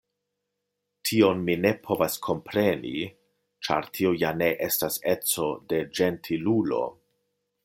[1.09, 2.95] Tion mi ne povas kompreni,
[3.69, 6.87] ĉar tio ja ne estas eco de ĝentilulo.